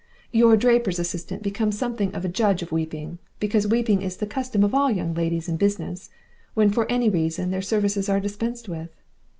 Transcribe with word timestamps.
Your 0.31 0.57
draper's 0.57 0.97
assistant 0.97 1.43
becomes 1.43 1.77
something 1.77 2.11
of 2.15 2.25
a 2.25 2.27
judge 2.27 2.63
of 2.63 2.71
weeping, 2.71 3.19
because 3.39 3.67
weeping 3.67 4.01
is 4.01 4.17
the 4.17 4.25
custom 4.25 4.63
of 4.63 4.73
all 4.73 4.89
Young 4.89 5.13
Ladies 5.13 5.47
in 5.47 5.57
Business, 5.57 6.09
when 6.55 6.71
for 6.71 6.91
any 6.91 7.07
reason 7.07 7.51
their 7.51 7.61
services 7.61 8.09
are 8.09 8.19
dispensed 8.19 8.67
with. 8.67 8.89